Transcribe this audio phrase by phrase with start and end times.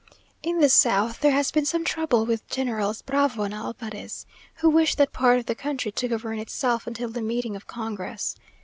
[0.41, 4.95] In the south there has been some trouble with Generals Bravo and Alvarez, who wish
[4.95, 8.35] that part of the country to govern itself until the meeting of congress.